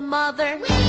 [0.00, 0.60] mother.
[0.68, 0.83] We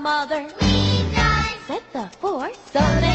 [0.00, 0.48] mother.
[1.66, 2.50] Set the four.
[2.72, 3.09] so